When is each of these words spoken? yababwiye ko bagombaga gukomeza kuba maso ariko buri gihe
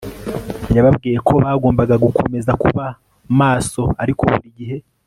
yababwiye 0.75 1.17
ko 1.27 1.33
bagombaga 1.43 1.95
gukomeza 2.05 2.51
kuba 2.63 2.85
maso 3.39 3.81
ariko 4.01 4.21
buri 4.31 4.49
gihe 4.59 4.77